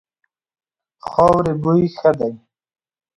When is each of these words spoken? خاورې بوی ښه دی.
خاورې 1.07 1.53
بوی 1.61 1.83
ښه 1.97 2.11
دی. 2.19 2.33